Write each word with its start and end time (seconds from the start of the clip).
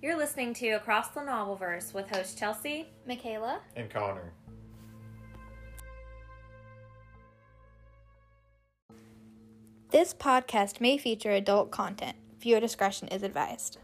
You're 0.00 0.16
listening 0.16 0.54
to 0.54 0.68
Across 0.68 1.08
the 1.08 1.20
Novelverse 1.22 1.92
with 1.92 2.08
host 2.08 2.38
Chelsea. 2.38 2.86
Michaela. 3.04 3.58
And 3.74 3.90
Connor. 3.90 4.32
This 9.90 10.14
podcast 10.14 10.80
may 10.80 10.98
feature 10.98 11.32
adult 11.32 11.72
content. 11.72 12.16
Viewer 12.38 12.60
discretion 12.60 13.08
is 13.08 13.24
advised. 13.24 13.78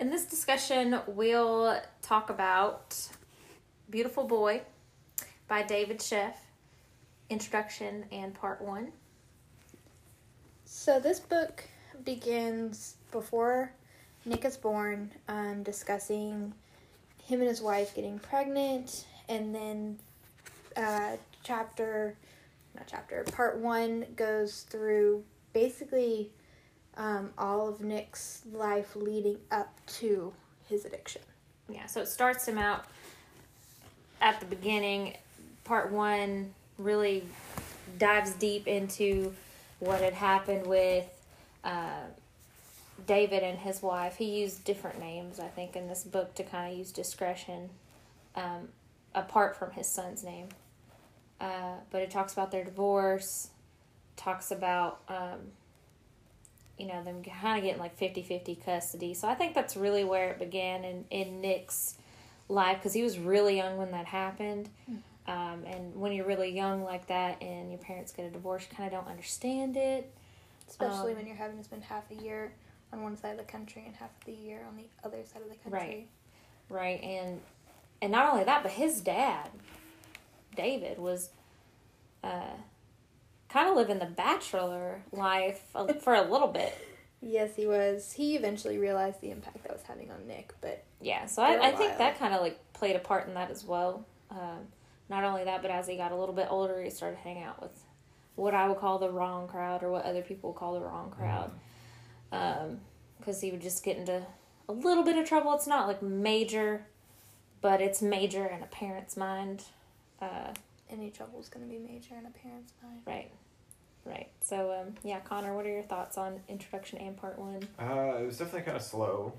In 0.00 0.10
this 0.10 0.24
discussion, 0.24 0.98
we'll 1.06 1.78
talk 2.02 2.28
about 2.28 2.98
Beautiful 3.88 4.24
Boy 4.24 4.62
by 5.46 5.62
David 5.62 6.00
Sheff, 6.00 6.34
introduction 7.30 8.06
and 8.10 8.34
part 8.34 8.60
one. 8.60 8.90
So, 10.64 10.98
this 10.98 11.20
book 11.20 11.62
begins 12.04 12.96
before 13.12 13.72
Nick 14.24 14.44
is 14.44 14.56
born, 14.56 15.10
um, 15.28 15.62
discussing 15.62 16.52
him 17.24 17.40
and 17.40 17.48
his 17.48 17.60
wife 17.60 17.94
getting 17.94 18.18
pregnant, 18.18 19.06
and 19.28 19.54
then 19.54 19.98
uh, 20.76 21.16
chapter, 21.42 22.16
not 22.74 22.86
chapter, 22.86 23.24
part 23.32 23.58
one 23.58 24.06
goes 24.16 24.62
through 24.62 25.22
basically 25.52 26.30
um, 26.96 27.30
all 27.38 27.68
of 27.68 27.80
Nick's 27.80 28.42
life 28.52 28.96
leading 28.96 29.38
up 29.50 29.74
to 29.86 30.32
his 30.68 30.84
addiction. 30.84 31.22
Yeah, 31.68 31.86
so 31.86 32.00
it 32.00 32.08
starts 32.08 32.46
him 32.46 32.58
out 32.58 32.84
at 34.20 34.40
the 34.40 34.46
beginning. 34.46 35.14
Part 35.64 35.90
one 35.90 36.52
really 36.78 37.24
dives 37.98 38.32
deep 38.32 38.66
into 38.66 39.34
what 39.80 40.00
had 40.00 40.14
happened 40.14 40.66
with 40.66 41.06
uh, 41.64 42.04
David 43.06 43.42
and 43.42 43.58
his 43.58 43.82
wife. 43.82 44.16
He 44.16 44.40
used 44.40 44.64
different 44.64 44.98
names, 45.00 45.40
I 45.40 45.48
think, 45.48 45.76
in 45.76 45.88
this 45.88 46.04
book 46.04 46.34
to 46.36 46.44
kind 46.44 46.72
of 46.72 46.78
use 46.78 46.92
discretion 46.92 47.70
um, 48.36 48.68
apart 49.14 49.56
from 49.56 49.72
his 49.72 49.88
son's 49.88 50.22
name. 50.22 50.48
Uh, 51.40 51.74
but 51.90 52.02
it 52.02 52.10
talks 52.10 52.32
about 52.32 52.50
their 52.50 52.64
divorce, 52.64 53.48
talks 54.16 54.50
about, 54.50 55.00
um, 55.08 55.40
you 56.78 56.86
know, 56.86 57.02
them 57.02 57.22
kind 57.22 57.58
of 57.58 57.64
getting 57.64 57.80
like 57.80 57.96
50 57.96 58.22
50 58.22 58.54
custody. 58.64 59.14
So 59.14 59.28
I 59.28 59.34
think 59.34 59.54
that's 59.54 59.76
really 59.76 60.04
where 60.04 60.30
it 60.30 60.38
began 60.38 60.84
in, 60.84 61.04
in 61.10 61.40
Nick's 61.40 61.96
life 62.48 62.78
because 62.78 62.92
he 62.92 63.02
was 63.02 63.18
really 63.18 63.56
young 63.56 63.76
when 63.76 63.90
that 63.90 64.06
happened. 64.06 64.68
Um, 65.26 65.64
and 65.66 65.96
when 65.96 66.12
you're 66.12 66.26
really 66.26 66.50
young 66.50 66.84
like 66.84 67.06
that 67.06 67.42
and 67.42 67.70
your 67.70 67.78
parents 67.78 68.12
get 68.12 68.26
a 68.26 68.30
divorce, 68.30 68.66
you 68.70 68.76
kind 68.76 68.92
of 68.92 69.00
don't 69.00 69.10
understand 69.10 69.76
it. 69.76 70.12
Especially 70.68 71.12
Um, 71.12 71.18
when 71.18 71.26
you're 71.26 71.36
having 71.36 71.58
to 71.58 71.64
spend 71.64 71.82
half 71.84 72.10
a 72.10 72.14
year 72.14 72.54
on 72.92 73.02
one 73.02 73.16
side 73.16 73.32
of 73.32 73.38
the 73.38 73.50
country 73.50 73.82
and 73.86 73.94
half 73.96 74.10
of 74.18 74.24
the 74.24 74.32
year 74.32 74.64
on 74.68 74.76
the 74.76 74.86
other 75.04 75.24
side 75.24 75.42
of 75.42 75.48
the 75.48 75.56
country. 75.56 76.08
Right. 76.70 77.00
right 77.00 77.02
and 77.02 77.40
and 78.00 78.12
not 78.12 78.32
only 78.32 78.44
that 78.44 78.62
but 78.62 78.72
his 78.72 79.00
dad 79.00 79.50
david 80.56 80.98
was 80.98 81.30
uh 82.22 82.56
kind 83.48 83.68
of 83.68 83.76
living 83.76 83.98
the 83.98 84.06
bachelor 84.06 85.02
life 85.12 85.62
for 86.00 86.14
a 86.14 86.22
little 86.22 86.48
bit 86.48 86.74
Yes, 87.26 87.56
he 87.56 87.66
was. 87.66 88.12
He 88.12 88.36
eventually 88.36 88.76
realized 88.76 89.22
the 89.22 89.30
impact 89.30 89.62
that 89.62 89.72
was 89.72 89.80
having 89.88 90.10
on 90.10 90.26
Nick, 90.26 90.52
but 90.60 90.84
yeah 91.00 91.24
so 91.26 91.42
I, 91.42 91.68
I 91.68 91.72
think 91.72 91.96
that 91.96 92.18
kind 92.18 92.34
of 92.34 92.42
like 92.42 92.58
played 92.74 92.96
a 92.96 92.98
part 92.98 93.26
in 93.28 93.34
that 93.34 93.50
as 93.50 93.64
well 93.64 94.04
um 94.30 94.68
not 95.08 95.24
only 95.24 95.44
that 95.44 95.60
but 95.62 95.70
as 95.70 95.86
he 95.86 95.96
got 95.96 96.12
a 96.12 96.16
little 96.16 96.34
bit 96.34 96.48
older 96.50 96.82
he 96.82 96.90
started 96.90 97.16
hanging 97.18 97.42
out 97.42 97.60
with 97.62 97.72
what 98.36 98.54
i 98.54 98.68
would 98.68 98.78
call 98.78 98.98
the 98.98 99.10
wrong 99.10 99.46
crowd 99.48 99.82
or 99.82 99.90
what 99.90 100.04
other 100.04 100.22
people 100.22 100.50
would 100.50 100.58
call 100.58 100.74
the 100.74 100.80
wrong 100.80 101.10
crowd 101.10 101.50
um 102.32 102.80
because 103.18 103.40
he 103.40 103.50
would 103.50 103.62
just 103.62 103.84
get 103.84 103.96
into 103.96 104.22
a 104.68 104.72
little 104.72 105.04
bit 105.04 105.16
of 105.16 105.26
trouble 105.26 105.54
it's 105.54 105.66
not 105.66 105.86
like 105.86 106.02
major 106.02 106.86
but 107.60 107.80
it's 107.80 108.02
major 108.02 108.46
in 108.46 108.62
a 108.62 108.66
parent's 108.66 109.16
mind 109.16 109.62
uh 110.20 110.52
any 110.90 111.10
trouble 111.10 111.40
is 111.40 111.48
going 111.48 111.66
to 111.66 111.70
be 111.70 111.78
major 111.78 112.14
in 112.18 112.26
a 112.26 112.30
parent's 112.30 112.72
mind. 112.82 113.00
Right. 113.06 113.30
Right. 114.04 114.28
So, 114.40 114.72
um, 114.72 114.94
yeah, 115.02 115.20
Connor, 115.20 115.54
what 115.54 115.64
are 115.64 115.70
your 115.70 115.82
thoughts 115.82 116.18
on 116.18 116.40
introduction 116.48 116.98
and 116.98 117.16
part 117.16 117.38
one? 117.38 117.66
Uh, 117.78 118.18
it 118.18 118.26
was 118.26 118.38
definitely 118.38 118.62
kind 118.62 118.76
of 118.76 118.82
slow. 118.82 119.32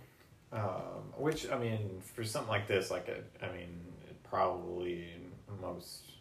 Um, 0.52 1.14
which, 1.18 1.50
I 1.52 1.58
mean, 1.58 2.02
for 2.02 2.24
something 2.24 2.50
like 2.50 2.68
this, 2.68 2.90
like, 2.90 3.08
a, 3.08 3.46
I 3.46 3.52
mean, 3.52 3.80
it 4.09 4.24
probably, 4.24 5.08
most, 5.62 6.12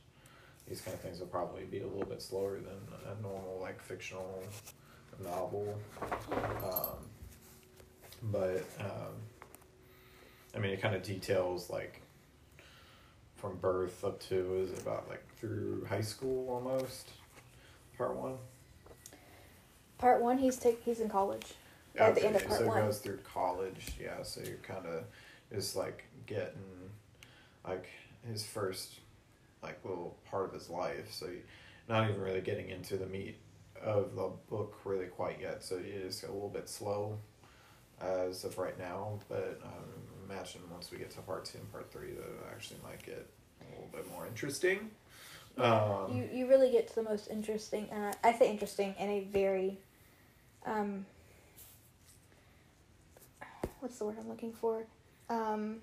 these 0.69 0.81
kind 0.81 0.95
of 0.95 1.01
things 1.01 1.21
will 1.21 1.27
probably 1.27 1.65
be 1.65 1.81
a 1.81 1.87
little 1.87 2.07
bit 2.07 2.23
slower 2.23 2.57
than 2.57 3.13
a 3.13 3.23
normal, 3.23 3.59
like, 3.61 3.83
fictional 3.83 4.43
novel. 5.23 5.79
Um, 6.03 7.09
but, 8.23 8.65
um, 8.81 9.15
I 10.55 10.59
mean, 10.59 10.73
it 10.73 10.81
kind 10.81 10.95
of 10.95 11.03
details, 11.03 11.69
like, 11.69 12.01
from 13.37 13.57
birth 13.59 14.05
up 14.05 14.21
to, 14.29 14.57
is 14.57 14.73
it 14.73 14.81
about, 14.81 15.09
like, 15.09 15.23
through 15.37 15.85
high 15.89 16.01
school 16.01 16.49
almost? 16.51 17.11
Part 17.99 18.17
one? 18.17 18.39
Part 19.99 20.21
one, 20.21 20.39
he's 20.39 20.57
take 20.57 20.83
he's 20.85 21.01
in 21.01 21.09
college. 21.09 21.55
At 21.97 22.15
the 22.15 22.27
end 22.27 22.37
of 22.37 22.47
part 22.47 22.61
so 22.61 22.67
one. 22.67 22.79
it 22.79 22.87
goes 22.87 22.99
through 22.99 23.19
college, 23.19 23.93
yeah. 24.01 24.23
So 24.23 24.41
you're 24.45 24.57
kind 24.57 24.85
of 24.87 25.05
just 25.53 25.77
like 25.77 26.05
getting 26.27 26.91
like 27.67 27.87
his 28.29 28.45
first 28.45 28.99
like 29.65 29.85
little 29.85 30.17
part 30.31 30.47
of 30.47 30.53
his 30.53 30.71
life. 30.71 31.11
So 31.11 31.27
not 31.89 32.09
even 32.09 32.21
really 32.21 32.41
getting 32.41 32.69
into 32.71 32.97
the 32.97 33.07
meat 33.07 33.37
of 33.83 34.15
the 34.15 34.31
book 34.49 34.79
really 34.85 35.07
quite 35.07 35.41
yet. 35.41 35.63
So 35.63 35.77
it 35.77 35.87
is 35.87 36.23
a 36.23 36.33
little 36.33 36.49
bit 36.49 36.69
slow 36.69 37.19
as 38.01 38.45
of 38.45 38.59
right 38.59 38.79
now. 38.79 39.19
But 39.29 39.61
um, 39.65 40.31
imagine 40.31 40.61
once 40.71 40.91
we 40.91 40.99
get 40.99 41.11
to 41.13 41.21
part 41.21 41.45
two 41.45 41.59
and 41.59 41.73
part 41.73 41.91
three, 41.93 42.13
that 42.13 42.53
actually 42.53 42.81
might 42.83 43.05
get 43.05 43.27
a 43.61 43.65
little 43.73 43.91
bit 43.93 44.11
more 44.13 44.27
interesting. 44.27 44.91
Um, 45.57 46.13
you 46.13 46.29
you 46.33 46.49
really 46.49 46.71
get 46.71 46.89
to 46.89 46.95
the 46.97 47.03
most 47.03 47.31
interesting. 47.31 47.89
Uh, 47.91 48.13
I 48.25 48.33
say 48.33 48.51
interesting 48.51 48.95
in 48.99 49.09
a 49.09 49.21
very, 49.21 49.79
um, 50.67 51.07
what's 53.81 53.99
the 53.99 54.05
word 54.07 54.17
I'm 54.19 54.29
looking 54.29 54.53
for? 54.53 54.85
Um, 55.31 55.81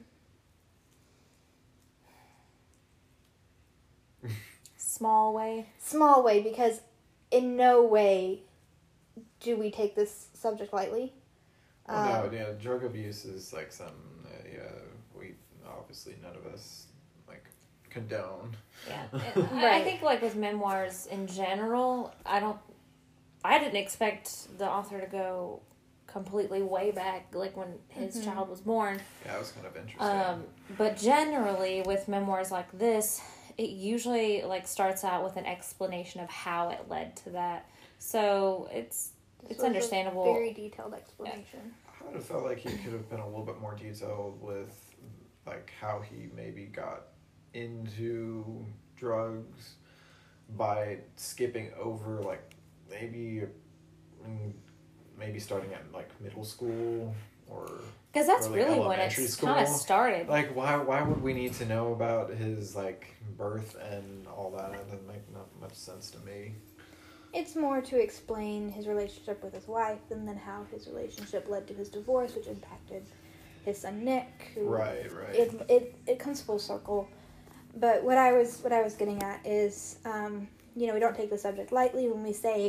Small 4.77 5.33
way. 5.33 5.67
small 5.79 6.23
way 6.23 6.41
because 6.41 6.81
in 7.31 7.55
no 7.55 7.83
way 7.83 8.41
do 9.39 9.55
we 9.57 9.71
take 9.71 9.95
this 9.95 10.27
subject 10.33 10.73
lightly. 10.73 11.13
Well, 11.87 12.25
Um, 12.25 12.31
no, 12.31 12.37
yeah, 12.37 12.51
drug 12.59 12.83
abuse 12.83 13.25
is 13.25 13.53
like 13.53 13.71
some, 13.71 13.87
uh, 14.25 14.29
yeah, 14.51 14.61
we 15.17 15.33
obviously 15.67 16.15
none 16.21 16.35
of 16.35 16.45
us 16.53 16.87
like 17.27 17.43
condone. 17.89 18.55
Yeah. 18.87 19.03
And 19.13 19.47
I- 19.65 19.79
I 19.79 19.83
think, 19.83 20.01
like, 20.01 20.21
with 20.21 20.35
memoirs 20.35 21.07
in 21.07 21.25
general, 21.27 22.13
I 22.25 22.39
don't, 22.39 22.57
I 23.43 23.57
didn't 23.59 23.77
expect 23.77 24.57
the 24.57 24.69
author 24.69 24.99
to 24.99 25.07
go 25.07 25.61
completely 26.07 26.61
way 26.61 26.91
back, 26.91 27.33
like 27.33 27.55
when 27.57 27.79
his 27.87 28.17
Mhm. 28.17 28.25
child 28.25 28.49
was 28.49 28.61
born. 28.61 28.99
Yeah, 29.25 29.35
it 29.35 29.39
was 29.39 29.51
kind 29.51 29.65
of 29.65 29.75
interesting. 29.77 30.07
Um, 30.19 30.43
but 30.77 30.97
generally, 30.97 31.81
with 31.83 32.07
memoirs 32.07 32.51
like 32.51 32.71
this, 32.77 33.21
it 33.61 33.69
usually 33.69 34.41
like 34.41 34.67
starts 34.67 35.03
out 35.03 35.23
with 35.23 35.37
an 35.37 35.45
explanation 35.45 36.19
of 36.19 36.29
how 36.31 36.69
it 36.69 36.89
led 36.89 37.15
to 37.17 37.29
that. 37.29 37.69
So 37.99 38.67
it's 38.71 39.11
this 39.43 39.51
it's 39.51 39.57
was 39.59 39.63
a 39.63 39.67
understandable. 39.67 40.33
Very 40.33 40.51
detailed 40.51 40.95
explanation. 40.95 41.71
I 41.87 42.05
would 42.05 42.15
have 42.15 42.25
felt 42.25 42.43
like 42.43 42.57
he 42.57 42.69
could 42.69 42.93
have 42.93 43.07
been 43.07 43.19
a 43.19 43.27
little 43.27 43.45
bit 43.45 43.61
more 43.61 43.75
detailed 43.75 44.41
with 44.41 44.95
like 45.45 45.71
how 45.79 46.01
he 46.01 46.29
maybe 46.35 46.65
got 46.65 47.03
into 47.53 48.65
drugs 48.95 49.75
by 50.57 50.97
skipping 51.15 51.69
over 51.79 52.19
like 52.23 52.55
maybe 52.89 53.43
maybe 55.19 55.39
starting 55.39 55.71
at 55.73 55.83
like 55.93 56.09
middle 56.19 56.43
school 56.43 57.13
or 57.51 57.67
Because 58.11 58.27
that's 58.27 58.47
early 58.47 58.55
really 58.57 58.79
when 58.79 58.99
elementary 58.99 59.23
it's 59.25 59.35
kind 59.35 59.59
of 59.59 59.67
started. 59.67 60.27
like 60.27 60.55
why 60.55 60.77
why 60.77 61.01
would 61.01 61.21
we 61.21 61.33
need 61.33 61.53
to 61.61 61.65
know 61.65 61.85
about 61.93 62.29
his 62.43 62.75
like 62.75 63.03
birth 63.37 63.75
and 63.91 64.27
all 64.27 64.51
that 64.57 64.71
it 64.73 64.83
doesn't 64.85 65.07
make 65.07 65.25
not 65.33 65.47
much 65.59 65.73
sense 65.73 66.05
to 66.11 66.19
me 66.29 66.39
It's 67.33 67.55
more 67.55 67.79
to 67.91 67.95
explain 68.07 68.69
his 68.77 68.87
relationship 68.93 69.37
with 69.43 69.53
his 69.53 69.67
wife 69.67 70.03
and 70.13 70.27
then 70.27 70.37
how 70.49 70.59
his 70.73 70.87
relationship 70.87 71.43
led 71.53 71.63
to 71.69 71.73
his 71.73 71.87
divorce, 71.89 72.31
which 72.35 72.47
impacted 72.47 73.03
his 73.67 73.77
son 73.83 73.95
Nick. 74.03 74.51
Who 74.55 74.61
right 74.67 75.07
right 75.19 75.35
it, 75.43 75.49
it 75.69 75.83
it 76.11 76.17
comes 76.19 76.41
full 76.41 76.59
circle. 76.59 77.07
But 77.85 77.97
what 78.03 78.17
I 78.17 78.29
was 78.37 78.49
what 78.63 78.73
I 78.73 78.81
was 78.87 78.95
getting 79.01 79.19
at 79.23 79.39
is, 79.45 79.73
um, 80.03 80.33
you 80.75 80.85
know, 80.87 80.93
we 80.93 80.99
don't 80.99 81.15
take 81.21 81.29
the 81.29 81.37
subject 81.47 81.71
lightly 81.71 82.05
when 82.11 82.21
we 82.29 82.33
say 82.33 82.59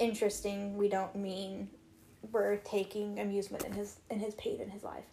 interesting. 0.00 0.58
We 0.76 0.88
don't 0.88 1.14
mean 1.14 1.68
we're 2.30 2.56
taking 2.58 3.18
amusement 3.18 3.64
in 3.64 3.72
his 3.72 3.96
in 4.10 4.18
his 4.18 4.34
pain 4.34 4.60
in 4.60 4.70
his 4.70 4.82
life. 4.82 5.04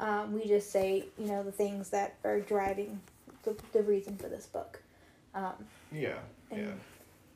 Um, 0.00 0.32
we 0.32 0.46
just 0.46 0.70
say, 0.72 1.04
you 1.18 1.26
know, 1.26 1.42
the 1.42 1.52
things 1.52 1.90
that 1.90 2.16
are 2.24 2.40
driving 2.40 3.00
the, 3.44 3.56
the 3.72 3.82
reason 3.82 4.16
for 4.16 4.28
this 4.28 4.46
book, 4.46 4.82
um, 5.34 5.52
yeah 5.92 6.18
yeah 6.50 6.72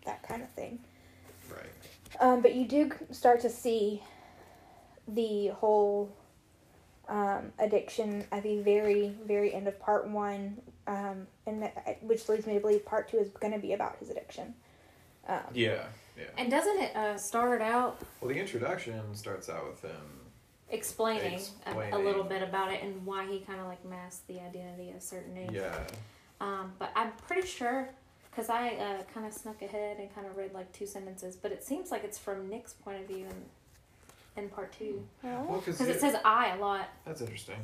that 0.05 0.23
kind 0.27 0.43
of 0.43 0.51
thing. 0.51 0.79
right 1.51 2.21
Um, 2.21 2.41
but 2.41 2.55
you 2.55 2.67
do 2.67 2.91
start 3.11 3.41
to 3.43 3.51
see 3.51 4.03
the 5.07 5.49
whole 5.49 6.11
um, 7.09 7.53
addiction 7.59 8.25
at 8.31 8.43
the 8.43 8.61
very, 8.61 9.15
very 9.27 9.53
end 9.55 9.67
of 9.69 9.79
part 9.81 10.09
one, 10.09 10.61
um, 10.87 11.27
and 11.47 11.63
that, 11.63 11.99
which 12.03 12.29
leads 12.29 12.47
me 12.47 12.55
to 12.55 12.61
believe 12.61 12.85
part 12.85 13.11
two 13.11 13.19
is 13.19 13.29
going 13.31 13.53
to 13.53 13.59
be 13.59 13.73
about 13.73 13.97
his 13.97 14.11
addiction. 14.11 14.55
Um, 15.27 15.41
Yeah, 15.55 15.85
yeah. 16.19 16.25
And 16.37 16.51
doesn't 16.51 16.81
it 16.81 16.97
uh, 16.97 17.17
start 17.17 17.61
out 17.63 18.01
Well, 18.21 18.29
the 18.33 18.39
introduction 18.39 19.01
starts 19.15 19.49
out 19.49 19.67
with 19.69 19.83
him. 19.83 20.01
explaining, 20.71 21.41
A, 21.67 21.97
a 21.97 21.99
little 21.99 22.25
bit 22.25 22.43
about 22.43 22.73
it 22.73 22.83
and 22.83 23.05
why 23.07 23.27
he 23.27 23.41
kind 23.41 23.61
of 23.61 23.67
like 23.67 23.85
masked 23.85 24.27
the 24.29 24.41
identity 24.41 24.91
of 24.91 25.03
certain 25.03 25.35
names. 25.35 25.53
Yeah, 25.55 25.75
Um, 26.41 26.73
but 26.79 26.91
I'm 26.95 27.13
pretty 27.27 27.47
sure 27.47 27.89
because 28.31 28.51
I 28.51 28.69
uh, 28.71 29.03
kind 29.15 29.27
of 29.27 29.33
snuck 29.33 29.63
ahead 29.63 29.99
and 29.99 30.15
kind 30.15 30.27
of 30.27 30.37
read 30.37 30.53
like 30.55 30.71
two 30.73 30.87
sentences, 30.87 31.37
but 31.37 31.51
it 31.53 31.65
seems 31.65 31.91
like 31.91 32.05
it's 32.05 32.19
from 32.19 32.49
Nick's 32.49 32.73
point 32.75 33.01
of 33.01 33.07
view 33.09 33.27
in, 34.37 34.43
in 34.45 34.49
part 34.51 34.73
two 34.73 35.05
well, 35.23 35.45
because 35.65 35.79
because 35.79 35.89
it 35.89 36.01
says 36.01 36.17
I 36.25 36.55
a 36.57 36.61
lot. 36.61 36.89
that's 37.05 37.21
interesting. 37.21 37.57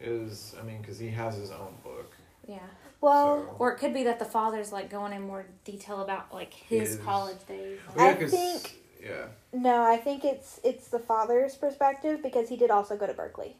Is 0.00 0.54
I 0.58 0.62
mean, 0.64 0.80
because 0.80 0.98
he 0.98 1.08
has 1.08 1.34
his 1.36 1.50
own 1.50 1.74
book. 1.84 2.12
Yeah. 2.46 2.58
well, 3.00 3.42
so- 3.44 3.56
Or 3.58 3.72
it 3.72 3.78
could 3.78 3.94
be 3.94 4.04
that 4.04 4.18
the 4.18 4.24
father's 4.24 4.72
like 4.72 4.90
going 4.90 5.12
in 5.12 5.22
more 5.22 5.46
detail 5.64 6.00
about 6.00 6.32
like 6.32 6.52
his 6.52 6.90
His- 6.94 6.98
college 6.98 7.44
days. 7.46 7.78
Well, 7.94 8.06
yeah, 8.06 8.12
I 8.12 8.14
'cause- 8.20 8.30
think- 8.30 8.76
Yeah. 9.02 9.26
no, 9.52 9.82
I 9.82 9.96
think 9.96 10.24
it's 10.24 10.60
it's 10.62 10.88
the 10.88 10.98
father's 10.98 11.54
perspective 11.56 12.22
because 12.22 12.48
he 12.48 12.56
did 12.56 12.70
also 12.70 12.96
go 12.96 13.06
to 13.06 13.14
Berkeley. 13.14 13.56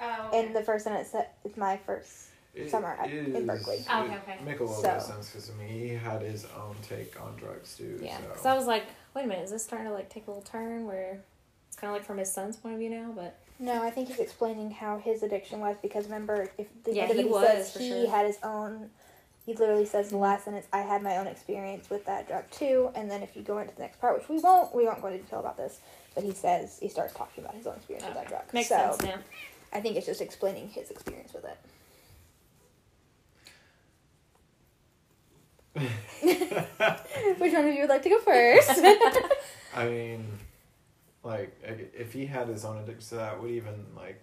Oh. 0.00 0.30
And 0.32 0.54
the 0.54 0.62
first 0.62 0.84
sentence 0.84 1.08
said, 1.08 1.28
"It's 1.44 1.56
my 1.56 1.76
first 1.78 2.26
It 2.54 2.70
Summer 2.70 2.88
at- 3.00 3.10
in 3.10 3.46
Berkeley. 3.46 3.84
Oh, 3.90 4.02
okay, 4.04 4.16
okay. 4.16 4.38
Make 4.44 4.58
a 4.60 4.64
little 4.64 4.76
So- 4.76 4.82
bit 4.82 4.92
of 4.96 5.02
sense 5.02 5.30
because 5.30 5.50
I 5.50 5.54
mean 5.54 5.68
he 5.68 5.88
had 5.90 6.22
his 6.22 6.44
own 6.46 6.76
take 6.82 7.20
on 7.20 7.36
drugs 7.36 7.76
too. 7.76 7.98
Yeah, 8.02 8.16
so. 8.18 8.22
because 8.28 8.46
I 8.46 8.54
was 8.54 8.66
like, 8.66 8.84
wait 9.14 9.24
a 9.24 9.26
minute, 9.28 9.44
is 9.44 9.50
this 9.50 9.64
starting 9.64 9.86
to 9.88 9.94
like 9.94 10.08
take 10.08 10.26
a 10.26 10.30
little 10.30 10.42
turn 10.42 10.86
where 10.86 11.20
it's 11.68 11.76
kind 11.76 11.90
of 11.90 11.96
like 11.96 12.04
from 12.06 12.18
his 12.18 12.32
son's 12.32 12.56
point 12.56 12.74
of 12.74 12.80
view 12.80 12.90
now? 12.90 13.12
But 13.14 13.38
No, 13.60 13.82
I 13.82 13.90
think 13.90 14.08
he's 14.08 14.18
explaining 14.20 14.70
how 14.70 14.98
his 14.98 15.22
addiction 15.22 15.60
was 15.60 15.76
because 15.82 16.04
remember, 16.04 16.48
if 16.58 16.68
the 16.84 16.94
Yeah, 16.94 17.06
he 17.06 17.22
he 17.22 17.24
was, 17.24 17.46
says 17.46 17.74
he 17.76 17.88
sure. 17.88 18.10
had 18.10 18.26
his 18.26 18.38
own. 18.42 18.90
He 19.44 19.54
literally 19.54 19.86
says 19.86 20.08
the 20.08 20.14
mm-hmm. 20.14 20.22
last 20.22 20.44
sentence, 20.44 20.66
"I 20.72 20.80
had 20.80 21.02
my 21.02 21.16
own 21.16 21.26
experience 21.26 21.90
with 21.90 22.04
that 22.06 22.28
drug 22.28 22.48
too." 22.50 22.90
And 22.94 23.10
then 23.10 23.22
if 23.22 23.34
you 23.34 23.42
go 23.42 23.58
into 23.58 23.74
the 23.74 23.82
next 23.82 24.00
part, 24.00 24.16
which 24.18 24.28
we 24.28 24.38
won't, 24.38 24.74
we 24.74 24.84
won't 24.84 25.00
go 25.00 25.08
into 25.08 25.22
detail 25.24 25.40
about 25.40 25.56
this, 25.56 25.80
but 26.14 26.22
he 26.22 26.32
says 26.32 26.78
he 26.80 26.88
starts 26.88 27.14
talking 27.14 27.42
about 27.42 27.54
his 27.56 27.66
own 27.66 27.74
experience 27.76 28.04
with 28.06 28.14
that 28.14 28.28
drug. 28.28 28.42
makes 28.52 28.68
so 28.68 28.76
sense 28.76 29.02
now. 29.02 29.18
I 29.72 29.80
think 29.80 29.96
it's 29.96 30.06
just 30.06 30.20
explaining 30.20 30.68
his 30.68 30.90
experience 30.90 31.32
with 31.32 31.44
it. 31.44 31.58
Which 37.38 37.52
one 37.52 37.66
of 37.66 37.74
you 37.74 37.80
would 37.80 37.88
like 37.90 38.02
to 38.02 38.08
go 38.10 38.18
first? 38.20 38.70
I 39.74 39.84
mean, 39.86 40.26
like 41.28 41.54
if 41.62 42.12
he 42.12 42.24
had 42.26 42.48
his 42.48 42.64
own 42.64 42.78
addiction 42.78 43.08
to 43.10 43.14
that, 43.16 43.40
would 43.40 43.50
even 43.50 43.84
like 43.94 44.20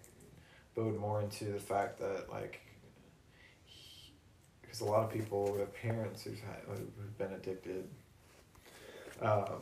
bode 0.75 1.00
more 1.00 1.22
into 1.22 1.46
the 1.46 1.60
fact 1.60 2.00
that 2.00 2.25
like 2.31 2.60
because 4.62 4.81
a 4.81 4.86
lot 4.86 5.04
of 5.04 5.12
people 5.12 5.54
with 5.54 5.74
parents 5.75 6.24
who've 6.24 6.40
had 6.40 6.57
who've 6.68 7.18
been 7.18 7.31
addicted, 7.34 7.88
um, 9.22 9.62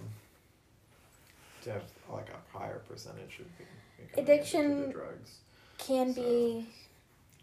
to 1.64 1.72
have 1.74 1.84
like 2.12 2.30
a 2.30 2.58
higher 2.58 2.80
percentage 2.90 3.40
of 3.40 3.58
be- 3.58 3.66
becoming 4.08 4.24
Addiction 4.32 4.86
to 4.88 4.92
drugs. 4.94 5.32
Can 5.78 6.14
So- 6.14 6.22
be. 6.22 6.68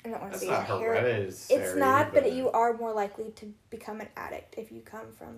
I 0.02 0.08
don't 0.08 0.20
want 0.23 0.32
to 0.32 0.38
That's 0.38 0.50
say 0.67 0.70
not 0.70 0.81
hereditary. 0.81 1.25
It's 1.26 1.75
not, 1.76 2.14
but 2.14 2.32
you 2.32 2.50
are 2.52 2.73
more 2.73 2.91
likely 2.94 3.32
to 3.32 3.52
become 3.69 4.00
an 4.00 4.08
addict 4.17 4.55
if 4.56 4.73
you 4.73 4.81
come 4.81 5.12
from. 5.12 5.37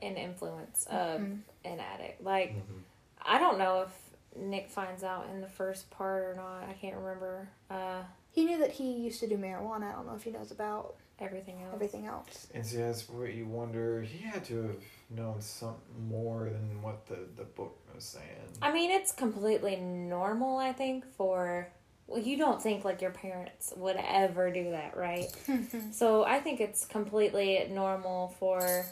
An 0.00 0.16
influence 0.16 0.86
of 0.86 1.20
Mhm. 1.20 1.40
an 1.64 1.80
addict. 1.80 2.22
Like 2.22 2.50
Mhm. 2.54 2.82
I 3.26 3.38
don't 3.38 3.58
know 3.58 3.82
if 3.86 4.40
Nick 4.40 4.68
finds 4.70 5.02
out 5.02 5.28
in 5.32 5.40
the 5.40 5.48
first 5.48 5.90
part 5.90 6.22
or 6.22 6.34
not. 6.36 6.68
I 6.68 6.72
can't 6.74 6.96
remember 6.96 7.48
uh, 7.70 8.02
He 8.30 8.44
knew 8.44 8.58
that 8.58 8.72
he 8.72 8.92
used 8.92 9.20
to 9.20 9.26
do 9.26 9.36
marijuana. 9.36 9.90
I 9.90 9.92
don't 9.92 10.06
know 10.06 10.14
if 10.14 10.22
he 10.22 10.30
knows 10.30 10.50
about 10.50 10.96
everything 11.18 11.62
else. 11.62 11.74
everything 11.74 12.06
else. 12.06 12.48
And 12.54 12.64
see, 12.64 12.76
that's 12.78 13.08
what 13.08 13.32
you 13.32 13.46
wonder. 13.46 14.02
He 14.02 14.18
had 14.18 14.44
to 14.46 14.62
have 14.62 14.76
known 15.10 15.40
something 15.40 16.08
more 16.08 16.44
than 16.44 16.82
what 16.82 17.06
the, 17.06 17.18
the 17.36 17.44
book 17.44 17.78
was 17.94 18.04
saying. 18.04 18.26
I 18.60 18.72
mean, 18.72 18.90
it's 18.90 19.12
completely 19.12 19.76
normal. 19.76 20.58
I 20.58 20.72
think 20.72 21.06
for 21.16 21.68
well, 22.06 22.20
you 22.20 22.36
don't 22.36 22.62
think 22.62 22.84
like 22.84 23.02
your 23.02 23.10
parents 23.10 23.72
would 23.76 23.96
ever 23.96 24.50
do 24.52 24.70
that, 24.70 24.96
right? 24.96 25.26
So 25.92 26.24
I 26.24 26.40
think 26.40 26.60
it's 26.60 26.84
completely 26.84 27.66
normal 27.70 28.28
for 28.38 28.86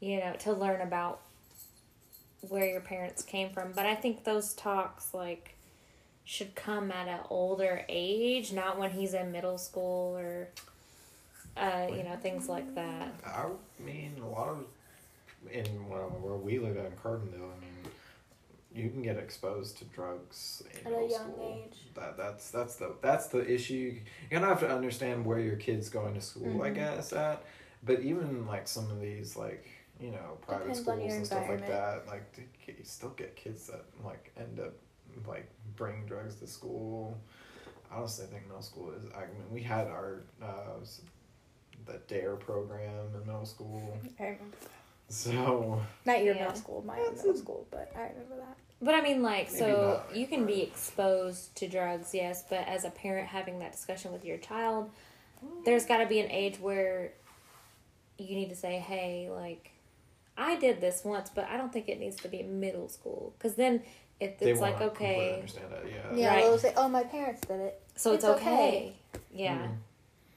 you 0.00 0.18
know 0.20 0.34
to 0.40 0.52
learn 0.52 0.80
about 0.82 1.20
where 2.48 2.66
your 2.66 2.80
parents 2.80 3.22
came 3.22 3.50
from. 3.50 3.72
But 3.72 3.86
I 3.86 3.94
think 3.94 4.24
those 4.24 4.54
talks 4.54 5.12
like 5.14 5.54
should 6.24 6.54
come 6.54 6.90
at 6.92 7.08
an 7.08 7.20
older 7.28 7.84
age, 7.88 8.52
not 8.52 8.78
when 8.78 8.90
he's 8.92 9.14
in 9.14 9.32
middle 9.32 9.58
school 9.58 10.16
or 10.16 10.48
uh, 11.56 11.86
you 11.90 12.02
know 12.04 12.16
things 12.20 12.48
like 12.48 12.74
that. 12.74 13.12
I 13.26 13.46
mean, 13.82 14.14
a 14.22 14.28
lot 14.28 14.48
of 14.48 14.64
in 15.50 15.88
well, 15.88 16.08
where 16.20 16.36
we 16.36 16.58
live 16.58 16.76
in 16.76 16.92
Carbondale, 17.02 17.34
I 17.56 17.60
mean, 17.60 17.92
you 18.74 18.90
can 18.90 19.02
get 19.02 19.16
exposed 19.16 19.78
to 19.78 19.84
drugs 19.86 20.62
in 20.84 20.92
At 20.92 20.98
a 20.98 21.02
young 21.02 21.10
school. 21.10 21.62
age. 21.66 21.78
That 21.94 22.16
that's 22.16 22.50
that's 22.50 22.76
the 22.76 22.94
that's 23.02 23.26
the 23.28 23.48
issue. 23.50 23.74
You 23.74 24.00
kind 24.30 24.44
of 24.44 24.50
have 24.50 24.60
to 24.60 24.74
understand 24.74 25.24
where 25.26 25.40
your 25.40 25.56
kid's 25.56 25.88
going 25.88 26.14
to 26.14 26.20
school, 26.20 26.62
I 26.62 26.70
Mhm. 26.70 26.74
guess. 26.74 27.12
At 27.12 27.42
but 27.82 28.00
even 28.00 28.46
like 28.46 28.68
some 28.68 28.90
of 28.90 29.00
these 29.00 29.36
like 29.36 29.66
you 30.00 30.10
know 30.10 30.38
private 30.46 30.60
Depends 30.74 30.80
schools 30.80 31.12
and 31.12 31.26
stuff 31.26 31.48
like 31.48 31.66
that, 31.66 32.06
like 32.06 32.32
to 32.34 32.40
you 32.66 32.74
still 32.84 33.10
get 33.10 33.36
kids 33.36 33.66
that 33.66 33.84
like 34.04 34.32
end 34.38 34.60
up 34.60 34.72
like 35.26 35.48
bringing 35.76 36.06
drugs 36.06 36.36
to 36.36 36.46
school. 36.46 37.16
I 37.90 37.96
honestly 37.96 38.26
think 38.26 38.46
middle 38.46 38.62
school 38.62 38.92
is. 38.92 39.04
I 39.14 39.20
mean, 39.22 39.44
we 39.50 39.62
had 39.62 39.86
our 39.88 40.22
uh, 40.42 40.78
the 41.86 42.00
Dare 42.08 42.36
program 42.36 43.06
in 43.14 43.26
middle 43.26 43.44
school, 43.44 43.98
I 44.18 44.22
remember. 44.24 44.56
so 45.08 45.80
Not 46.04 46.22
your 46.22 46.34
Yeah. 46.34 46.42
middle 46.42 46.56
school, 46.56 46.84
my 46.86 46.96
That's 46.96 47.16
middle 47.18 47.34
a- 47.34 47.38
school, 47.38 47.66
but 47.70 47.90
I 47.96 48.02
remember 48.08 48.36
that. 48.36 48.56
But 48.82 48.94
I 48.94 49.00
mean, 49.02 49.22
like, 49.22 49.48
Maybe 49.52 49.58
so 49.58 50.02
not, 50.08 50.16
you 50.16 50.26
can 50.26 50.46
be 50.46 50.62
exposed 50.62 51.54
to 51.56 51.68
drugs, 51.68 52.14
yes, 52.14 52.44
but 52.48 52.66
as 52.68 52.84
a 52.84 52.90
parent 52.90 53.28
having 53.28 53.58
that 53.58 53.72
discussion 53.72 54.12
with 54.12 54.24
your 54.24 54.38
child, 54.38 54.90
there's 55.64 55.84
got 55.84 55.98
to 55.98 56.06
be 56.06 56.20
an 56.20 56.30
age 56.30 56.58
where 56.60 57.12
you 58.18 58.36
need 58.36 58.48
to 58.50 58.56
say, 58.56 58.78
hey, 58.78 59.28
like, 59.30 59.70
I 60.40 60.56
did 60.56 60.80
this 60.80 61.04
once, 61.04 61.30
but 61.32 61.44
I 61.48 61.56
don't 61.58 61.72
think 61.72 61.88
it 61.88 62.00
needs 62.00 62.16
to 62.22 62.28
be 62.28 62.42
middle 62.42 62.88
school. 62.88 63.34
Because 63.38 63.54
then 63.56 63.82
if 64.18 64.38
they 64.38 64.50
it's 64.52 64.60
like, 64.60 64.80
okay, 64.80 65.34
understand 65.34 65.66
that. 65.70 65.84
Yeah. 65.86 66.14
Yeah, 66.16 66.34
Right. 66.34 66.42
they'll 66.44 66.58
say, 66.58 66.72
"Oh, 66.76 66.88
my 66.88 67.04
parents 67.04 67.42
did 67.42 67.60
it." 67.60 67.80
so 67.96 68.12
it's, 68.14 68.24
It's 68.24 68.32
okay. 68.40 68.50
okay. 68.52 68.92
Yeah. 69.32 69.58
Mm. 69.58 69.76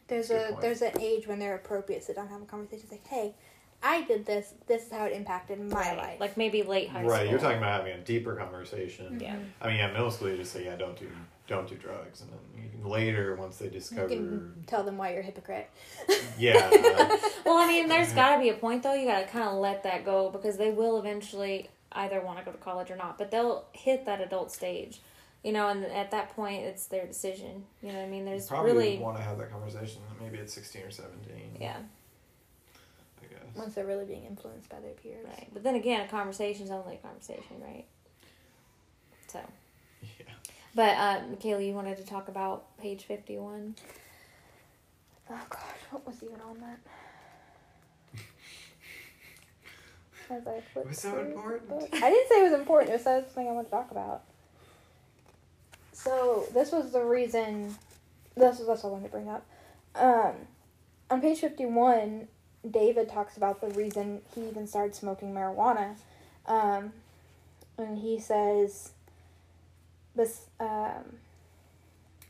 There's 0.07 0.27
Good 0.27 0.41
a 0.41 0.49
point. 0.49 0.61
there's 0.61 0.81
an 0.81 0.99
age 0.99 1.27
when 1.27 1.39
they're 1.39 1.55
appropriate 1.55 1.99
to 1.99 2.05
sit 2.05 2.15
down 2.17 2.25
and 2.25 2.33
have 2.33 2.41
a 2.41 2.45
conversation. 2.45 2.89
Say, 2.89 2.99
"Hey, 3.09 3.33
I 3.81 4.01
did 4.03 4.25
this. 4.25 4.53
This 4.67 4.85
is 4.87 4.91
how 4.91 5.05
it 5.05 5.13
impacted 5.13 5.59
my 5.59 5.75
Right. 5.79 5.97
life." 5.97 6.19
Like 6.19 6.35
maybe 6.37 6.63
late 6.63 6.89
high 6.89 6.99
Right, 6.99 7.05
school. 7.07 7.17
Right. 7.19 7.29
You're 7.29 7.39
talking 7.39 7.57
about 7.57 7.79
having 7.81 7.93
a 7.93 8.03
deeper 8.03 8.35
conversation. 8.35 9.19
Yeah. 9.21 9.37
I 9.61 9.67
mean, 9.67 9.77
yeah, 9.77 9.91
middle 9.91 10.11
school 10.11 10.29
you 10.29 10.37
just 10.37 10.51
say, 10.51 10.65
yeah, 10.65 10.75
don't 10.75 10.97
do 10.99 11.09
don't 11.47 11.67
do 11.67 11.75
drugs, 11.75 12.21
and 12.21 12.29
then 12.31 12.89
later 12.89 13.35
once 13.35 13.57
they 13.57 13.65
you 13.65 13.71
discover, 13.71 14.07
can 14.07 14.63
tell 14.67 14.83
them 14.83 14.97
why 14.97 15.11
you're 15.11 15.19
a 15.21 15.23
hypocrite. 15.23 15.69
yeah, 16.37 16.69
Well, 17.45 17.57
I 17.57 17.67
mean, 17.67 17.87
there's 17.89 18.13
got 18.13 18.35
to 18.35 18.41
be 18.41 18.49
a 18.49 18.53
point, 18.53 18.83
though. 18.83 18.93
You 18.93 19.05
got 19.07 19.19
to 19.21 19.27
kind 19.27 19.47
of 19.47 19.55
let 19.55 19.83
that 19.83 20.05
go 20.05 20.29
because 20.29 20.57
they 20.57 20.71
will 20.71 20.99
eventually 20.99 21.69
either 21.91 22.21
want 22.21 22.39
to 22.39 22.45
go 22.45 22.51
to 22.51 22.57
college 22.57 22.89
or 22.89 22.95
not, 22.95 23.17
but 23.17 23.29
they'll 23.31 23.65
hit 23.73 24.05
that 24.05 24.21
adult 24.21 24.51
stage. 24.51 25.01
You 25.43 25.51
know, 25.51 25.67
and 25.67 25.83
at 25.83 26.11
that 26.11 26.29
point, 26.35 26.63
it's 26.63 26.87
their 26.87 27.05
decision. 27.05 27.65
You 27.81 27.89
know 27.89 27.99
what 27.99 28.05
I 28.05 28.07
mean? 28.07 28.19
you 28.21 28.25
There's 28.29 28.47
probably 28.47 28.71
really. 28.71 28.97
want 28.99 29.17
to 29.17 29.23
have 29.23 29.37
that 29.39 29.51
conversation. 29.51 30.01
Maybe 30.21 30.37
at 30.39 30.49
sixteen 30.49 30.83
or 30.83 30.91
seventeen. 30.91 31.57
Yeah, 31.59 31.75
I 33.21 33.25
guess. 33.25 33.41
Once 33.53 33.73
they're 33.75 33.85
really 33.85 34.05
being 34.05 34.23
influenced 34.23 34.69
by 34.69 34.79
their 34.79 34.93
peers. 34.93 35.25
right. 35.25 35.49
But 35.51 35.63
then 35.63 35.75
again, 35.75 35.99
a 35.99 36.07
conversation 36.07 36.63
is 36.63 36.71
only 36.71 36.95
a 36.95 36.97
conversation, 36.99 37.57
right? 37.61 37.83
So. 39.27 39.41
Yeah. 40.75 40.75
But, 40.75 40.97
uh, 40.97 41.27
Michaela, 41.29 41.61
you 41.61 41.73
wanted 41.73 41.97
to 41.97 42.05
talk 42.05 42.27
about 42.27 42.77
page 42.77 43.03
51? 43.03 43.75
Oh 45.29 45.39
gosh, 45.49 45.59
what 45.91 46.05
was 46.05 46.21
even 46.23 46.39
on 46.41 46.59
that? 46.59 48.19
As 50.29 50.47
I 50.47 50.61
flipped 50.73 50.89
Was 50.89 51.01
that 51.03 51.11
through 51.11 51.23
the 51.23 51.31
important? 51.31 51.93
I 51.93 52.09
didn't 52.09 52.29
say 52.29 52.39
it 52.41 52.51
was 52.51 52.59
important. 52.59 52.89
It 52.89 52.93
was 52.93 53.03
something 53.03 53.47
I 53.47 53.51
wanted 53.51 53.65
to 53.65 53.71
talk 53.71 53.91
about. 53.91 54.23
So 55.93 56.45
this 56.53 56.71
was 56.71 56.91
the 56.91 57.03
reason. 57.03 57.75
This 58.35 58.57
was 58.59 58.67
that's 58.67 58.83
what 58.83 58.89
I 58.89 58.93
wanted 58.93 59.05
to 59.05 59.11
bring 59.11 59.29
up. 59.29 59.45
Um, 59.95 60.33
on 61.09 61.21
page 61.21 61.39
fifty-one, 61.39 62.27
David 62.69 63.09
talks 63.09 63.37
about 63.37 63.61
the 63.61 63.67
reason 63.69 64.21
he 64.35 64.47
even 64.47 64.67
started 64.67 64.95
smoking 64.95 65.33
marijuana, 65.33 65.95
um, 66.47 66.91
and 67.77 67.99
he 67.99 68.19
says, 68.19 68.91
"This 70.15 70.47
um, 70.59 71.19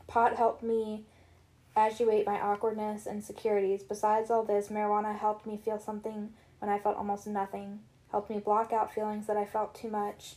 pot 0.06 0.36
helped 0.36 0.62
me." 0.62 1.04
Actuate 1.76 2.24
my 2.24 2.40
awkwardness 2.40 3.04
and 3.04 3.16
insecurities. 3.16 3.82
Besides 3.82 4.30
all 4.30 4.44
this, 4.44 4.68
marijuana 4.68 5.18
helped 5.18 5.44
me 5.44 5.56
feel 5.56 5.80
something 5.80 6.32
when 6.60 6.70
I 6.70 6.78
felt 6.78 6.96
almost 6.96 7.26
nothing. 7.26 7.80
Helped 8.12 8.30
me 8.30 8.38
block 8.38 8.72
out 8.72 8.94
feelings 8.94 9.26
that 9.26 9.36
I 9.36 9.44
felt 9.44 9.74
too 9.74 9.88
much. 9.90 10.36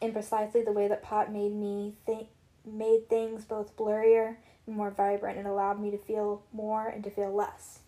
in 0.00 0.12
precisely 0.12 0.62
the 0.62 0.72
way 0.72 0.88
that 0.88 1.02
pot 1.02 1.32
made 1.32 1.52
me 1.52 1.94
think 2.06 2.28
made 2.64 3.08
things 3.08 3.44
both 3.44 3.76
blurrier 3.76 4.36
and 4.66 4.76
more 4.76 4.90
vibrant 4.90 5.38
and 5.38 5.46
allowed 5.46 5.80
me 5.80 5.90
to 5.90 5.98
feel 5.98 6.42
more 6.52 6.86
and 6.88 7.04
to 7.04 7.10
feel 7.10 7.32
less. 7.34 7.79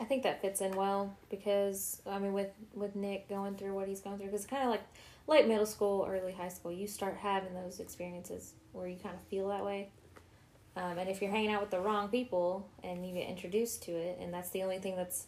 I 0.00 0.04
think 0.04 0.22
that 0.22 0.40
fits 0.40 0.60
in 0.60 0.72
well 0.72 1.14
because 1.28 2.00
I 2.06 2.18
mean, 2.18 2.32
with 2.32 2.50
with 2.74 2.96
Nick 2.96 3.28
going 3.28 3.56
through 3.56 3.74
what 3.74 3.86
he's 3.88 4.00
going 4.00 4.16
through, 4.18 4.28
because 4.28 4.46
kind 4.46 4.62
of 4.64 4.70
like 4.70 4.82
late 5.26 5.46
middle 5.46 5.66
school, 5.66 6.06
early 6.08 6.32
high 6.32 6.48
school, 6.48 6.72
you 6.72 6.86
start 6.86 7.16
having 7.18 7.54
those 7.54 7.80
experiences 7.80 8.54
where 8.72 8.86
you 8.88 8.96
kind 8.96 9.14
of 9.14 9.20
feel 9.22 9.48
that 9.48 9.64
way. 9.64 9.90
Um, 10.76 10.98
and 10.98 11.08
if 11.10 11.20
you're 11.20 11.30
hanging 11.30 11.50
out 11.50 11.60
with 11.60 11.70
the 11.70 11.80
wrong 11.80 12.08
people 12.08 12.68
and 12.82 13.06
you 13.06 13.12
get 13.14 13.28
introduced 13.28 13.82
to 13.84 13.92
it, 13.92 14.18
and 14.20 14.32
that's 14.32 14.50
the 14.50 14.62
only 14.62 14.78
thing 14.78 14.96
that's 14.96 15.26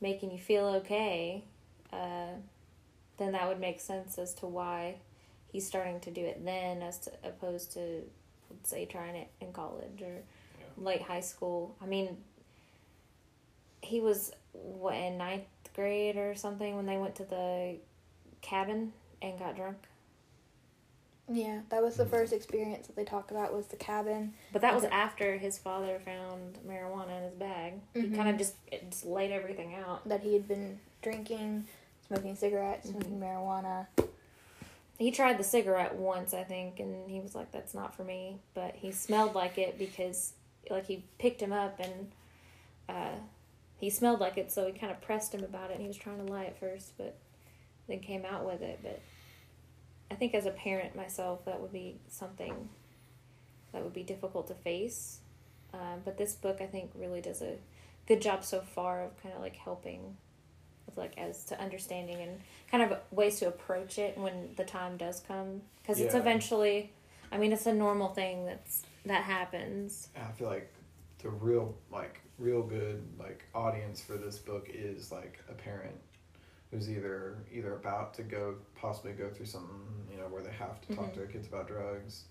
making 0.00 0.30
you 0.30 0.38
feel 0.38 0.66
okay, 0.66 1.42
uh, 1.92 2.34
then 3.16 3.32
that 3.32 3.48
would 3.48 3.58
make 3.60 3.80
sense 3.80 4.18
as 4.18 4.34
to 4.34 4.46
why 4.46 4.96
he's 5.50 5.66
starting 5.66 6.00
to 6.00 6.10
do 6.10 6.20
it 6.20 6.44
then, 6.44 6.82
as 6.82 6.98
to, 6.98 7.10
opposed 7.24 7.72
to, 7.72 8.02
let's 8.50 8.68
say, 8.70 8.84
trying 8.84 9.16
it 9.16 9.28
in 9.40 9.52
college 9.52 10.02
or 10.02 10.22
Yeah. 10.58 10.84
late 10.84 11.02
high 11.02 11.20
school. 11.20 11.74
I 11.80 11.86
mean, 11.86 12.16
he 13.84 14.00
was 14.00 14.32
what 14.52 14.94
in 14.94 15.18
ninth 15.18 15.44
grade 15.74 16.16
or 16.16 16.34
something 16.34 16.76
when 16.76 16.86
they 16.86 16.96
went 16.96 17.14
to 17.16 17.24
the 17.24 17.76
cabin 18.40 18.92
and 19.22 19.38
got 19.38 19.56
drunk. 19.56 19.76
Yeah, 21.30 21.60
that 21.70 21.82
was 21.82 21.96
the 21.96 22.04
Mhm. 22.04 22.10
first 22.10 22.32
experience 22.34 22.86
that 22.86 22.96
they 22.96 23.04
talk 23.04 23.30
about 23.30 23.54
was 23.54 23.66
the 23.68 23.76
cabin. 23.76 24.34
But 24.52 24.60
that 24.62 24.74
was 24.74 24.84
after 24.84 25.38
his 25.38 25.58
father 25.58 25.98
found 25.98 26.58
marijuana 26.66 27.16
in 27.16 27.22
his 27.24 27.34
bag. 27.34 27.80
He 27.94 28.02
Mhm. 28.02 28.14
kind 28.16 28.28
of 28.28 28.36
just 28.36 28.54
it 28.70 28.90
just 28.90 29.04
laid 29.06 29.30
everything 29.32 29.74
out. 29.74 30.06
that 30.08 30.20
he 30.20 30.34
had 30.34 30.46
been 30.46 30.80
drinking, 31.02 31.66
smoking 32.06 32.36
cigarettes, 32.36 32.88
Mhm. 32.88 32.92
smoking 32.92 33.20
marijuana. 33.20 33.86
He 34.98 35.10
tried 35.10 35.38
the 35.38 35.44
cigarette 35.44 35.94
once, 35.96 36.32
I 36.34 36.44
think, 36.44 36.78
and 36.78 37.10
he 37.10 37.20
was 37.20 37.34
like, 37.34 37.50
"That's 37.52 37.74
not 37.74 37.94
for 37.94 38.04
me." 38.04 38.38
But 38.52 38.76
he 38.76 38.92
smelled 38.92 39.34
like 39.34 39.56
it 39.58 39.76
because, 39.78 40.34
like, 40.70 40.86
he 40.86 41.04
picked 41.18 41.40
him 41.42 41.52
up 41.52 41.80
and 41.80 42.12
uh, 42.88 43.16
he 43.78 43.90
smelled 43.90 44.20
like 44.20 44.36
it, 44.38 44.50
so 44.52 44.66
we 44.66 44.72
kind 44.72 44.92
of 44.92 45.00
pressed 45.00 45.34
him 45.34 45.44
about 45.44 45.70
it. 45.70 45.74
and 45.74 45.82
He 45.82 45.88
was 45.88 45.96
trying 45.96 46.24
to 46.24 46.32
lie 46.32 46.44
at 46.44 46.58
first, 46.58 46.96
but 46.96 47.16
then 47.88 48.00
came 48.00 48.24
out 48.24 48.46
with 48.46 48.62
it. 48.62 48.80
But 48.82 49.00
I 50.10 50.14
think 50.14 50.34
as 50.34 50.46
a 50.46 50.50
parent 50.50 50.94
myself, 50.96 51.44
that 51.44 51.60
would 51.60 51.72
be 51.72 51.96
something 52.08 52.68
that 53.72 53.82
would 53.82 53.92
be 53.94 54.02
difficult 54.04 54.46
to 54.48 54.54
face. 54.54 55.18
Um, 55.72 56.02
but 56.04 56.16
this 56.16 56.34
book, 56.34 56.58
I 56.60 56.66
think, 56.66 56.92
really 56.94 57.20
does 57.20 57.42
a 57.42 57.56
good 58.06 58.20
job 58.22 58.44
so 58.44 58.60
far 58.60 59.02
of 59.02 59.20
kind 59.22 59.34
of 59.34 59.40
like 59.40 59.56
helping 59.56 60.16
with 60.86 60.96
like 60.96 61.16
as 61.18 61.44
to 61.44 61.60
understanding 61.60 62.16
and 62.20 62.40
kind 62.70 62.82
of 62.82 62.98
ways 63.10 63.38
to 63.40 63.48
approach 63.48 63.98
it 63.98 64.16
when 64.18 64.50
the 64.56 64.64
time 64.64 64.96
does 64.98 65.20
come 65.26 65.62
because 65.80 65.98
it's 65.98 66.14
eventually 66.20 66.92
i 67.32 67.38
mean 67.38 67.50
it's 67.54 67.64
a 67.64 67.72
normal 67.72 68.08
thing 68.08 68.44
that's 68.44 68.82
that 69.06 69.22
happens 69.22 70.08
I 70.14 70.30
feel 70.32 70.48
like 70.48 70.70
the 71.22 71.30
real 71.30 71.74
like 71.90 72.20
real 72.38 72.62
good 72.62 73.02
like 73.18 73.44
audience 73.54 74.00
for 74.00 74.14
this 74.16 74.38
book 74.38 74.68
is 74.72 75.12
like 75.12 75.38
a 75.48 75.52
parent 75.52 75.94
who's 76.70 76.90
either 76.90 77.36
either 77.52 77.74
about 77.74 78.12
to 78.14 78.22
go 78.22 78.56
possibly 78.74 79.12
go 79.12 79.28
through 79.30 79.46
something 79.46 79.78
you 80.10 80.16
know 80.18 80.26
where 80.28 80.42
they 80.42 80.50
have 80.50 80.80
to 80.80 80.94
talk 80.96 81.06
Mhm. 81.06 81.12
to 81.12 81.18
their 81.20 81.28
kids 81.28 81.46
about 81.46 81.68
drugs 81.68 82.24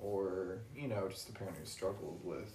or 0.00 0.58
you 0.74 0.88
know 0.88 1.08
just 1.08 1.28
a 1.28 1.32
parent 1.32 1.56
who 1.56 1.64
struggled 1.64 2.20
with 2.24 2.52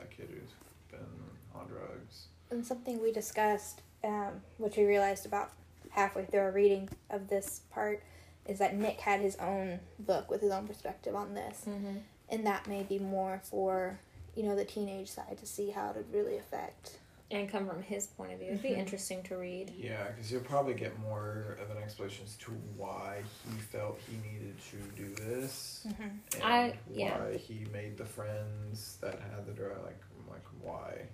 a 0.00 0.06
kid 0.06 0.28
who's 0.30 0.52
been 0.90 1.06
on 1.54 1.66
drugs 1.66 2.28
And 2.50 2.64
something 2.66 3.02
we 3.02 3.12
discussed, 3.12 3.82
um, 4.02 4.40
which 4.56 4.78
we 4.78 4.84
realized 4.86 5.26
about 5.26 5.50
halfway 5.90 6.24
through 6.24 6.40
our 6.40 6.50
reading 6.50 6.88
of 7.10 7.28
this 7.28 7.60
part, 7.70 8.02
is 8.46 8.58
that 8.58 8.74
Nick 8.74 9.00
had 9.00 9.20
his 9.20 9.36
own 9.36 9.80
book 9.98 10.30
with 10.30 10.40
his 10.40 10.50
own 10.50 10.66
perspective 10.66 11.14
on 11.14 11.34
this. 11.34 11.64
mm-hmm. 11.66 11.98
And 12.30 12.46
that 12.46 12.66
may 12.66 12.84
be 12.84 12.98
more 12.98 13.40
for, 13.44 13.98
you 14.38 14.44
know, 14.44 14.54
the 14.54 14.64
teenage 14.64 15.08
side 15.10 15.36
to 15.38 15.46
see 15.46 15.70
how 15.70 15.90
it 15.90 15.96
would 15.96 16.14
really 16.14 16.38
affect. 16.38 16.98
and 17.30 17.50
come 17.50 17.66
from 17.68 17.82
his 17.82 18.06
point 18.06 18.32
of 18.32 18.38
view 18.38 18.48
it'd 18.48 18.62
be 18.62 18.70
Mhm. 18.70 18.78
interesting 18.78 19.22
to 19.24 19.36
read 19.36 19.68
yeah 19.76 20.08
because 20.08 20.32
you'll 20.32 20.40
probably 20.54 20.72
get 20.72 20.98
more 20.98 21.58
of 21.62 21.68
an 21.70 21.76
explanation 21.76 22.24
as 22.24 22.34
to 22.36 22.52
why 22.74 23.22
he 23.44 23.58
felt 23.60 24.00
he 24.08 24.16
needed 24.26 24.54
to 24.70 24.76
do 24.96 25.14
this 25.26 25.84
Mm-hmm. 25.86 26.02
and 26.36 26.42
I- 26.42 26.78
yeah. 26.90 27.18
why 27.22 27.36
he 27.36 27.66
made 27.70 27.98
the 27.98 28.06
friends 28.06 28.96
that 29.02 29.20
had 29.20 29.44
the 29.44 29.52
drug 29.52 29.76
like 29.84 30.00
like 30.30 30.46
why 30.62 31.06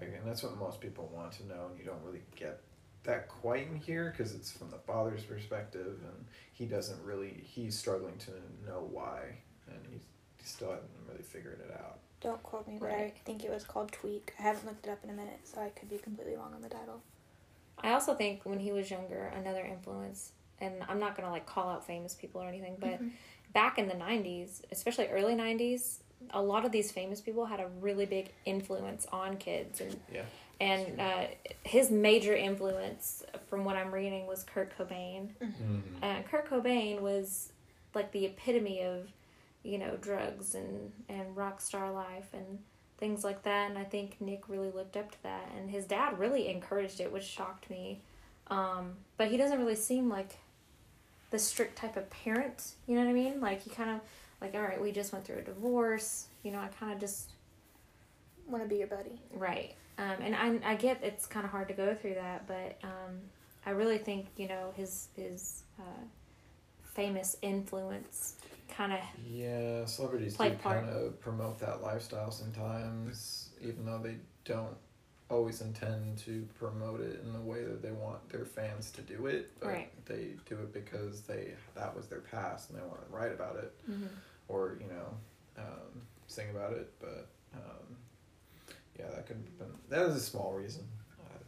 like, 0.00 0.08
and 0.18 0.26
that's 0.26 0.42
what 0.42 0.56
most 0.56 0.80
people 0.80 1.08
want 1.14 1.30
to 1.34 1.46
know 1.46 1.66
and 1.70 1.78
you 1.78 1.84
don't 1.84 2.02
really 2.02 2.24
get 2.34 2.60
that 3.04 3.28
quite 3.28 3.68
in 3.68 3.76
here 3.76 4.10
because 4.10 4.34
it's 4.34 4.50
from 4.50 4.70
the 4.70 4.78
father's 4.78 5.22
perspective 5.22 6.00
and 6.02 6.26
he 6.52 6.66
doesn't 6.66 7.00
really 7.04 7.30
he's 7.44 7.78
struggling 7.78 8.18
to 8.18 8.32
know 8.66 8.88
why 8.90 9.20
and 9.68 9.78
he's, 9.88 10.02
he 10.38 10.44
still 10.46 10.70
hasn't 10.72 10.90
really 11.08 11.22
figured 11.22 11.60
it 11.60 11.70
out 11.78 11.98
Don't 12.24 12.42
quote 12.42 12.66
me, 12.66 12.78
but 12.80 12.86
Right. 12.88 13.14
I 13.16 13.20
think 13.24 13.44
it 13.44 13.50
was 13.50 13.62
called 13.64 13.92
Tweak. 13.92 14.32
I 14.40 14.42
haven't 14.42 14.66
looked 14.66 14.86
it 14.86 14.90
up 14.90 15.04
in 15.04 15.10
a 15.10 15.12
minute, 15.12 15.40
so 15.44 15.60
I 15.60 15.68
could 15.68 15.88
be 15.90 15.98
completely 15.98 16.34
wrong 16.36 16.52
on 16.54 16.62
the 16.62 16.68
title. 16.68 17.00
i 17.82 17.92
also 17.92 18.14
think 18.14 18.44
when 18.44 18.60
he 18.60 18.70
was 18.72 18.88
younger 18.90 19.32
another 19.36 19.64
influence 19.64 20.30
and 20.60 20.74
i'm 20.88 21.00
not 21.00 21.16
gonna 21.16 21.28
like 21.30 21.44
call 21.44 21.68
out 21.68 21.84
famous 21.84 22.14
people 22.14 22.40
or 22.40 22.46
anything 22.48 22.76
but 22.78 23.02
Mhm. 23.02 23.10
back 23.52 23.78
in 23.80 23.88
the 23.88 23.94
90s 23.94 24.62
especially 24.70 25.08
early 25.08 25.34
90s 25.34 25.98
a 26.30 26.40
lot 26.40 26.64
of 26.64 26.70
these 26.70 26.92
famous 26.92 27.20
people 27.20 27.44
had 27.46 27.58
a 27.58 27.66
really 27.80 28.06
big 28.06 28.30
influence 28.46 29.06
on 29.12 29.36
kids 29.38 29.80
and 29.80 30.00
yeah 30.12 30.22
and 30.60 31.00
uh, 31.00 31.26
his 31.64 31.90
major 31.90 32.34
influence 32.34 33.24
from 33.48 33.64
what 33.64 33.74
i'm 33.76 33.92
reading 33.92 34.26
was 34.28 34.44
kurt 34.44 34.70
cobain 34.78 35.30
mm-hmm. 35.42 35.78
uh, 36.00 36.22
kurt 36.30 36.48
cobain 36.48 37.00
was 37.00 37.50
like 37.92 38.12
the 38.12 38.24
epitome 38.24 38.80
of 38.82 39.08
you 39.64 39.78
know 39.78 39.96
drugs 40.00 40.54
and 40.54 40.92
and 41.08 41.36
rock 41.36 41.60
star 41.60 41.90
life 41.90 42.28
and 42.32 42.58
things 42.98 43.24
like 43.24 43.42
that. 43.42 43.70
And 43.70 43.78
i 43.78 43.84
think 43.84 44.20
nick 44.20 44.48
really 44.48 44.70
looked 44.70 44.96
up 44.96 45.10
to 45.10 45.22
that. 45.24 45.50
And 45.56 45.70
his 45.70 45.84
dad 45.84 46.18
really 46.18 46.48
encouraged 46.48 47.00
it 47.00 47.12
which 47.12 47.24
shocked 47.24 47.68
me. 47.70 48.00
Um, 48.48 48.92
but 49.16 49.28
he 49.28 49.36
doesn't 49.36 49.58
really 49.58 49.74
seem 49.74 50.08
like 50.08 50.36
the 51.30 51.38
strict 51.38 51.76
type 51.76 51.96
of 51.96 52.08
parent 52.10 52.72
you 52.86 52.94
know 52.94 53.02
what 53.02 53.10
i 53.10 53.14
mean? 53.14 53.40
Like 53.40 53.62
he 53.62 53.70
kind 53.70 53.90
of 53.90 54.00
like 54.40 54.54
all 54.54 54.62
right 54.62 54.80
we 54.80 54.92
just 54.92 55.12
went 55.12 55.24
through 55.24 55.38
a 55.38 55.42
divorce. 55.42 56.26
You 56.42 56.52
know 56.52 56.60
i 56.60 56.68
kind 56.68 56.92
of 56.92 57.00
just 57.00 57.30
Want 58.46 58.62
to 58.62 58.68
be 58.68 58.76
your 58.76 58.88
buddy. 58.88 59.20
Right. 59.32 59.74
Um, 59.98 60.16
and 60.20 60.34
I, 60.34 60.72
I 60.72 60.74
get 60.74 61.00
it's 61.02 61.26
kind 61.26 61.44
of 61.44 61.52
hard 61.52 61.68
to 61.68 61.74
go 61.74 61.94
through 61.94 62.14
that, 62.14 62.46
but 62.46 62.78
um, 62.82 63.20
I 63.64 63.70
really 63.70 63.98
think, 63.98 64.26
you 64.36 64.48
know, 64.48 64.72
his, 64.76 65.08
his 65.16 65.62
uh, 65.78 66.04
famous 66.82 67.36
influence 67.42 68.34
kind 68.68 68.92
of, 68.92 68.98
Yeah, 69.26 69.84
celebrities 69.86 70.36
Play 70.36 70.50
do 70.50 70.56
kind 70.56 70.88
of 70.88 71.20
promote 71.20 71.58
that 71.60 71.82
lifestyle 71.82 72.30
sometimes, 72.30 73.50
even 73.60 73.84
though 73.84 73.98
they 73.98 74.16
don't 74.44 74.76
always 75.30 75.60
intend 75.62 76.18
to 76.18 76.46
promote 76.58 77.00
it 77.00 77.20
in 77.24 77.32
the 77.32 77.40
way 77.40 77.64
that 77.64 77.82
they 77.82 77.90
want 77.92 78.28
their 78.28 78.44
fans 78.44 78.90
to 78.92 79.02
do 79.02 79.26
it. 79.26 79.50
But 79.60 79.68
Right. 79.68 80.04
they 80.06 80.34
do 80.46 80.56
it 80.56 80.72
because 80.72 81.22
they 81.22 81.54
that 81.74 81.94
was 81.96 82.06
their 82.08 82.20
past 82.20 82.70
and 82.70 82.78
they 82.78 82.84
want 82.84 83.04
to 83.06 83.12
write 83.14 83.32
about 83.32 83.56
it 83.56 83.72
or 84.48 84.76
you 84.80 84.86
know 84.88 85.16
um, 85.58 86.02
sing 86.26 86.50
about 86.50 86.72
it. 86.72 86.92
But 87.00 87.28
um, 87.54 87.96
yeah, 88.98 89.06
that 89.14 89.26
could 89.26 89.36
have 89.36 89.58
been 89.58 89.72
that 89.88 90.06
is 90.06 90.16
a 90.16 90.20
small 90.20 90.52
reason. 90.52 90.86
Uh, 91.20 91.38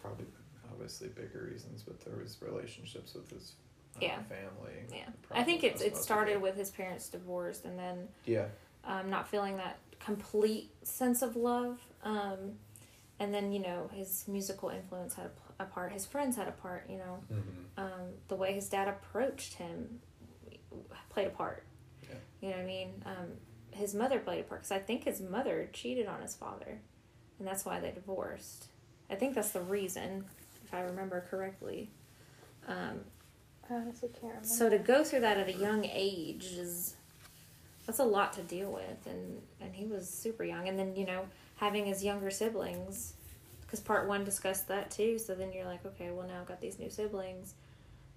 probably 0.00 0.26
obviously 0.70 1.08
bigger 1.08 1.48
reasons, 1.50 1.82
but 1.82 2.00
there 2.00 2.16
was 2.16 2.36
relationships 2.40 3.14
with 3.14 3.28
his 3.30 3.52
Yeah. 4.00 4.22
family. 4.22 4.72
yeah. 4.92 5.08
I 5.30 5.42
think 5.42 5.64
it's, 5.64 5.82
it 5.82 5.96
started 5.96 6.40
with 6.40 6.56
his 6.56 6.70
parents 6.70 7.08
divorced 7.08 7.64
and 7.64 7.78
then 7.78 8.08
Yeah. 8.24 8.46
um, 8.84 9.10
not 9.10 9.28
feeling 9.28 9.56
that 9.58 9.78
complete 10.00 10.70
sense 10.82 11.22
of 11.22 11.36
love. 11.36 11.78
Um, 12.02 12.54
and 13.18 13.32
then, 13.32 13.52
you 13.52 13.60
know, 13.60 13.88
his 13.94 14.26
musical 14.26 14.70
influence 14.70 15.14
had 15.14 15.30
a, 15.60 15.64
part, 15.64 15.92
his 15.92 16.04
friends 16.06 16.36
had 16.36 16.48
a 16.48 16.52
part, 16.52 16.86
you 16.88 16.98
know. 16.98 17.20
Mm-hmm. 17.32 17.80
um, 17.80 18.08
the 18.28 18.34
way 18.34 18.52
his 18.52 18.68
dad 18.68 18.88
approached 18.88 19.54
him 19.54 20.00
played 21.10 21.26
a 21.26 21.30
part. 21.30 21.64
Yeah. 22.02 22.14
You 22.40 22.48
know 22.50 22.56
what 22.56 22.62
I 22.62 22.66
mean? 22.66 23.02
Um, 23.06 23.26
his 23.70 23.94
mother 23.94 24.18
played 24.18 24.40
a 24.40 24.42
part 24.42 24.62
because 24.62 24.72
I 24.72 24.78
think 24.78 25.04
his 25.04 25.20
mother 25.20 25.68
cheated 25.72 26.06
on 26.06 26.20
his 26.20 26.34
father, 26.34 26.78
and 27.38 27.46
that's 27.46 27.64
why 27.64 27.80
they 27.80 27.90
divorced. 27.90 28.66
I 29.10 29.14
think 29.14 29.34
that's 29.34 29.50
the 29.50 29.60
reason, 29.60 30.24
if 30.64 30.74
I 30.74 30.80
remember 30.80 31.24
correctly. 31.30 31.90
Um, 32.66 33.00
I 33.72 33.76
honestly 33.80 34.08
can't 34.10 34.24
remember. 34.34 34.46
so 34.48 34.68
to 34.68 34.78
go 34.78 35.02
through 35.04 35.20
that 35.20 35.38
at 35.38 35.48
a 35.48 35.52
young 35.52 35.84
age 35.84 36.44
is 36.58 36.94
that's 37.86 37.98
a 37.98 38.04
lot 38.04 38.32
to 38.34 38.42
deal 38.42 38.70
with, 38.70 39.06
and 39.06 39.40
and 39.60 39.74
he 39.74 39.86
was 39.86 40.08
super 40.08 40.44
young, 40.44 40.68
and 40.68 40.78
then 40.78 40.94
you 40.96 41.04
know 41.06 41.26
having 41.56 41.86
his 41.86 42.04
younger 42.04 42.30
siblings, 42.30 43.14
because 43.62 43.80
part 43.80 44.06
one 44.08 44.24
discussed 44.24 44.68
that 44.68 44.90
too. 44.90 45.18
So 45.18 45.34
then 45.34 45.52
you're 45.52 45.64
like, 45.66 45.84
okay, 45.86 46.10
well 46.10 46.26
now 46.26 46.40
I've 46.40 46.46
got 46.48 46.60
these 46.60 46.78
new 46.78 46.90
siblings, 46.90 47.54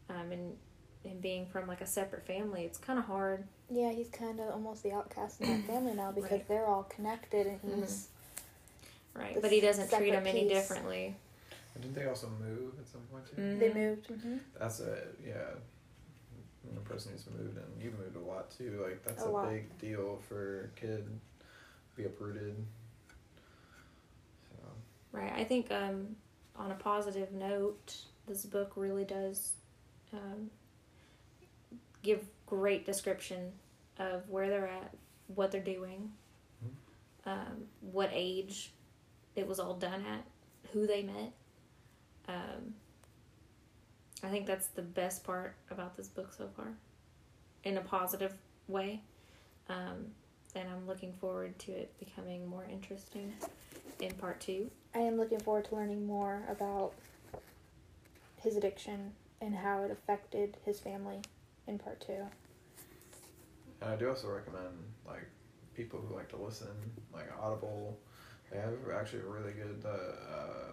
um, 0.09 0.31
and 0.31 0.55
and 1.03 1.21
being 1.21 1.45
from 1.45 1.67
like 1.67 1.81
a 1.81 1.85
separate 1.85 2.25
family, 2.25 2.63
it's 2.63 2.77
kind 2.79 2.97
of 2.97 3.05
hard. 3.05 3.43
yeah, 3.69 3.91
he's 3.91 4.09
kind 4.09 4.39
of 4.39 4.49
almost 4.49 4.81
the 4.83 4.91
outcast 4.91 5.39
in 5.41 5.47
that 5.47 5.67
family 5.71 5.93
now 5.93 6.11
because 6.11 6.31
Right. 6.31 6.47
they're 6.47 6.65
all 6.65 6.83
connected 6.83 7.45
and 7.47 7.59
he's. 7.81 8.07
Right, 9.13 9.41
but 9.41 9.51
he 9.51 9.61
doesn't 9.61 9.83
treat 9.89 9.91
separate 9.91 10.11
them 10.11 10.27
any 10.27 10.47
differently. 10.47 11.15
Didn't 11.79 11.93
they 11.95 12.07
also 12.07 12.29
move 12.29 12.73
at 12.79 12.87
some 12.87 13.01
point 13.11 13.25
too? 13.27 13.41
Mhm. 13.41 13.59
They 13.59 13.73
moved. 13.73 14.07
hmm 14.07 14.37
That's 14.57 14.79
a 14.79 15.03
yeah. 15.25 15.51
When 16.63 16.77
a 16.77 16.81
person 16.81 17.11
who's 17.11 17.27
moved 17.27 17.57
and 17.57 17.81
you've 17.81 17.97
moved 17.99 18.15
a 18.15 18.19
lot 18.19 18.49
too. 18.49 18.81
Like 18.83 19.03
that's 19.03 19.23
A 19.23 19.29
a, 19.29 19.47
big 19.47 19.77
deal 19.77 20.19
for 20.27 20.65
a 20.75 20.79
kid. 20.79 21.07
Be 21.95 22.05
uprooted. 22.05 22.55
So 24.49 24.55
Right. 25.11 25.31
I 25.33 25.43
think 25.43 25.71
um, 25.71 26.15
on 26.55 26.71
a 26.71 26.75
positive 26.75 27.31
note, 27.31 27.95
this 28.27 28.45
book 28.45 28.73
really 28.75 29.05
does 29.05 29.53
um, 30.13 30.49
give 32.01 32.25
great 32.47 32.85
description 32.85 33.51
of 33.99 34.27
where 34.29 34.49
they're 34.49 34.67
at, 34.67 34.93
what 35.27 35.51
they're 35.51 35.61
doing, 35.61 36.11
um, 37.25 37.65
what 37.81 38.09
age 38.11 38.71
it 39.35 39.47
was 39.47 39.59
all 39.59 39.75
done 39.75 40.03
at, 40.05 40.23
who 40.73 40.85
they 40.87 41.03
met. 41.03 41.31
Um, 42.27 42.73
I 44.23 44.29
think 44.29 44.45
that's 44.47 44.67
the 44.67 44.81
best 44.81 45.23
part 45.23 45.55
about 45.69 45.95
this 45.97 46.07
book 46.07 46.33
so 46.33 46.47
far, 46.55 46.73
in 47.63 47.77
a 47.77 47.81
positive 47.81 48.33
way. 48.67 49.01
Um, 49.69 50.07
and 50.55 50.69
I'm 50.69 50.87
looking 50.87 51.13
forward 51.13 51.57
to 51.59 51.71
it 51.71 51.93
becoming 51.99 52.47
more 52.47 52.65
interesting 52.71 53.33
in 53.99 54.11
part 54.13 54.39
two. 54.39 54.69
I 54.93 54.99
am 54.99 55.17
looking 55.17 55.39
forward 55.39 55.65
to 55.65 55.75
learning 55.75 56.05
more 56.07 56.43
about 56.49 56.93
his 58.41 58.55
addiction 58.55 59.11
and 59.41 59.53
how 59.55 59.83
it 59.83 59.91
affected 59.91 60.57
his 60.65 60.79
family 60.79 61.19
in 61.67 61.77
part 61.77 61.99
two. 61.99 62.25
and 63.81 63.89
I 63.91 63.95
do 63.95 64.09
also 64.09 64.29
recommend 64.29 64.77
like 65.05 65.27
people 65.75 65.99
who 65.99 66.15
like 66.15 66.29
to 66.29 66.37
listen, 66.37 66.67
like 67.13 67.29
Audible. 67.41 67.97
They 68.51 68.57
have 68.59 68.73
actually 68.95 69.23
a 69.23 69.25
really 69.25 69.51
good 69.51 69.83
uh, 69.83 69.89
uh, 69.89 70.71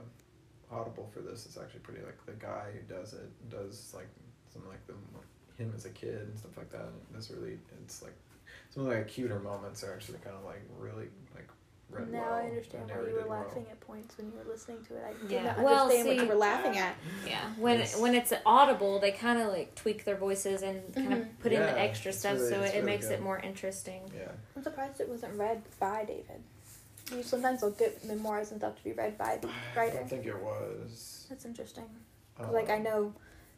Audible 0.71 1.11
for 1.13 1.21
this. 1.21 1.47
is 1.47 1.59
actually 1.59 1.81
pretty 1.81 2.01
like 2.05 2.25
the 2.27 2.33
guy 2.33 2.67
who 2.73 2.95
does 2.95 3.13
it 3.13 3.31
does 3.51 3.93
like 3.95 4.09
some 4.53 4.67
like 4.69 4.85
the 4.87 4.95
him 5.63 5.73
as 5.77 5.85
a 5.85 5.91
kid 5.91 6.15
and 6.29 6.39
stuff 6.39 6.57
like 6.57 6.71
that. 6.71 6.83
And 6.83 6.95
it's 7.17 7.31
really 7.31 7.59
it's 7.85 8.03
like 8.03 8.15
some 8.71 8.85
of 8.85 8.91
the 8.91 8.97
like, 8.97 9.09
cuter 9.09 9.39
moments 9.39 9.85
are 9.85 9.93
actually 9.93 10.19
kind 10.19 10.37
of 10.37 10.45
like 10.45 10.63
really 10.79 11.09
like 11.35 11.49
read 11.91 12.11
now 12.11 12.21
well. 12.23 12.33
I 12.35 12.43
understand 12.45 12.85
and 12.85 12.91
why 12.91 12.97
you 12.97 13.03
were 13.03 13.07
narrated 13.11 13.29
well. 13.29 13.39
laughing 13.41 13.67
at 13.71 13.81
points 13.81 14.17
when 14.17 14.31
you 14.31 14.39
were 14.39 14.51
listening 14.51 14.83
to 14.89 14.97
it. 14.97 15.05
I 15.07 15.13
did 15.23 15.31
Yeah. 15.31 15.43
not 15.45 15.59
Well, 15.61 15.83
understand 15.83 16.09
what 16.09 16.17
see- 16.17 16.23
you 16.23 16.29
were 16.29 16.35
laughing 16.37 16.79
at. 16.79 16.97
Yeah, 17.27 17.53
when 17.59 17.79
Yes. 17.81 18.01
when 18.01 18.15
it's 18.15 18.33
audible, 18.47 18.99
they 18.99 19.13
kind 19.13 19.41
of 19.43 19.49
like 19.49 19.75
tweak 19.75 20.05
their 20.05 20.17
voices 20.17 20.63
and 20.63 20.95
kind 20.95 21.13
of 21.13 21.19
mm-hmm. 21.19 21.43
put 21.43 21.53
in 21.53 21.61
the 21.61 21.79
extra 21.79 22.13
stuff, 22.15 22.39
really- 22.39 22.49
so 22.49 22.61
it, 22.63 22.73
really 22.75 22.83
makes 22.83 23.09
good. 23.09 23.15
it 23.15 23.23
more 23.23 23.39
interesting. 23.41 24.11
Yeah. 24.17 24.33
I'm 24.57 24.63
surprised 24.63 25.01
it 25.03 25.09
wasn't 25.09 25.35
read 25.39 25.63
by 25.79 26.05
David. 26.07 26.43
You 27.11 27.23
sometimes 27.23 27.63
will 27.63 27.71
get 27.73 28.05
memoirs 28.05 28.51
and 28.53 28.61
stuff 28.61 28.77
to 28.77 28.85
be 28.85 28.93
read 28.93 29.19
by 29.19 29.39
the 29.41 29.49
I 29.75 29.77
writer. 29.77 29.97
don't 29.99 30.09
think 30.11 30.27
it 30.27 30.39
was. 30.43 31.27
That's 31.29 31.45
interesting. 31.45 31.85
'Cause, 32.39 32.53
like 32.53 32.71
I 32.71 32.79
know, 32.79 33.13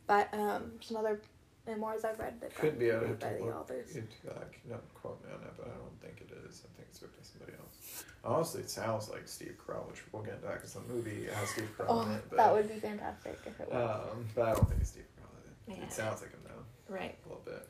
by 0.07 0.27
um 0.33 0.73
some 0.81 0.97
other 0.97 1.21
memoirs 1.67 2.05
I've 2.05 2.19
read 2.19 2.41
that 2.41 2.55
Could 2.57 2.79
be. 2.79 2.91
I'd 2.91 3.03
read 3.03 3.19
by 3.21 3.33
the 3.35 3.45
look 3.45 3.55
authors. 3.55 3.95
into 3.97 4.17
that. 4.27 4.51
Don't 4.69 4.95
quote 4.95 5.25
me 5.25 5.33
on 5.33 5.41
that, 5.43 5.57
but 5.57 5.67
I 5.69 5.71
don't 5.77 6.01
think 6.03 6.21
it 6.21 6.31
is. 6.49 6.63
I 6.65 6.69
think 6.77 6.89
it's 6.91 7.01
written 7.01 7.17
by 7.19 7.25
somebody 7.25 7.53
else. 7.59 8.05
Honestly, 8.25 8.61
it 8.63 8.71
sounds 8.71 9.09
like 9.11 9.27
Steve 9.29 9.57
Carell, 9.65 9.87
which 9.89 10.03
we'll 10.13 10.23
get 10.23 10.35
into 10.35 10.47
that 10.47 10.55
because 10.55 10.75
the 10.75 10.81
movie 10.81 11.27
has 11.33 11.49
Steve 11.51 11.71
Carell 11.79 11.87
Oh, 11.89 12.03
in 12.03 12.13
it. 12.13 12.25
But, 12.31 12.37
that 12.37 12.53
would 12.53 12.69
be 12.69 12.81
fantastic 12.81 13.39
if 13.47 13.61
it 13.61 13.71
was. 13.73 14.01
Um, 14.13 14.27
but 14.35 14.49
I 14.49 14.53
don't 14.55 14.69
think 14.69 14.81
it's 14.81 14.91
Steve 14.91 15.05
Carell. 15.17 15.73
it. 15.73 15.79
Yeah. 15.79 15.85
It 15.85 15.93
sounds 15.93 16.21
like 16.21 16.31
him 16.33 16.41
though, 16.45 16.93
Right. 16.95 17.17
a 17.25 17.29
little 17.29 17.43
bit. 17.45 17.69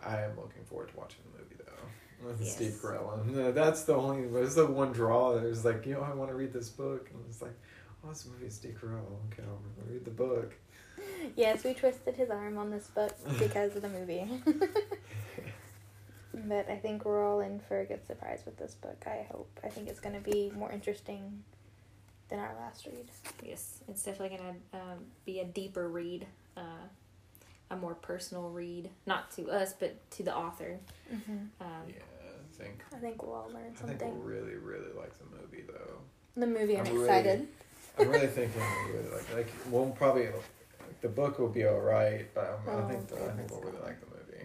I 0.00 0.22
am 0.22 0.36
looking 0.36 0.64
forward 0.64 0.88
to 0.90 0.96
watching 0.96 1.20
the 1.32 1.38
movie 1.42 1.56
though. 1.58 1.88
With 2.24 2.40
Yes. 2.40 2.56
Steve 2.56 2.72
Carell, 2.82 3.20
and 3.20 3.54
that's 3.54 3.84
the 3.84 3.94
only. 3.94 4.26
There's 4.26 4.56
the 4.56 4.66
one 4.66 4.92
draw. 4.92 5.38
There's 5.38 5.64
like, 5.64 5.86
you 5.86 5.94
know, 5.94 6.02
I 6.02 6.12
want 6.14 6.30
to 6.30 6.36
read 6.36 6.52
this 6.52 6.68
book, 6.68 7.08
and 7.12 7.22
it's 7.28 7.40
like, 7.40 7.54
oh, 8.04 8.08
this 8.08 8.26
movie 8.26 8.46
is 8.46 8.54
Steve 8.54 8.78
Carell. 8.82 9.04
Okay, 9.32 9.44
I'll 9.46 9.60
read 9.88 10.04
the 10.04 10.10
book. 10.10 10.54
Yes, 11.36 11.62
we 11.62 11.74
twisted 11.74 12.16
his 12.16 12.28
arm 12.30 12.58
on 12.58 12.70
this 12.70 12.88
book 12.88 13.14
because 13.38 13.76
of 13.76 13.82
the 13.82 13.88
movie. 13.88 14.28
but 16.34 16.68
I 16.68 16.76
think 16.76 17.04
we're 17.04 17.24
all 17.24 17.40
in 17.40 17.60
for 17.60 17.80
a 17.80 17.84
good 17.84 18.04
surprise 18.04 18.42
with 18.44 18.56
this 18.56 18.74
book. 18.74 19.04
I 19.06 19.26
hope. 19.30 19.48
I 19.62 19.68
think 19.68 19.88
it's 19.88 20.00
going 20.00 20.20
to 20.20 20.30
be 20.30 20.50
more 20.56 20.72
interesting 20.72 21.44
than 22.28 22.38
our 22.38 22.54
last 22.60 22.86
read. 22.86 23.08
Yes, 23.42 23.78
it's 23.88 24.02
definitely 24.02 24.36
gonna 24.38 24.56
um, 24.74 24.98
be 25.24 25.40
a 25.40 25.44
deeper 25.44 25.88
read, 25.88 26.26
uh, 26.56 26.86
a 27.70 27.76
more 27.76 27.94
personal 27.94 28.48
read, 28.50 28.90
not 29.06 29.30
to 29.32 29.50
us 29.50 29.72
but 29.78 29.94
to 30.12 30.22
the 30.22 30.34
author. 30.34 30.78
Mm-hmm. 31.12 31.32
Um, 31.60 31.68
Yeah, 31.88 31.94
I 31.96 32.62
think. 32.62 32.82
I 32.94 32.96
think 32.98 33.22
we'll 33.22 33.34
all 33.34 33.50
learn 33.52 33.76
something. 33.76 33.96
I 33.96 33.98
think 33.98 34.00
something. 34.00 34.18
we'll 34.18 34.26
really, 34.28 34.54
really 34.56 34.92
like 34.96 35.12
the 35.18 35.24
movie 35.36 35.64
though. 35.66 35.94
The 36.36 36.46
movie, 36.46 36.78
I'm, 36.78 36.86
I'm 36.86 36.92
really- 36.94 37.04
excited. 37.04 37.48
I'm 37.98 38.08
really 38.10 38.26
thinking 38.28 38.60
we 38.86 38.92
really 38.98 39.10
like 39.10 39.34
like 39.34 39.52
we'll 39.70 39.90
probably 39.90 40.26
like, 40.26 41.00
the 41.00 41.08
book 41.08 41.38
will 41.38 41.48
be 41.48 41.66
all 41.66 41.80
right, 41.80 42.26
but 42.34 42.60
I'm, 42.66 42.74
I 42.78 42.82
Oh, 42.84 42.88
think 42.88 43.08
the, 43.08 43.16
I 43.24 43.32
think 43.32 43.50
we'll 43.50 43.60
really 43.60 43.82
like 43.84 44.00
the 44.00 44.06
movie. 44.06 44.44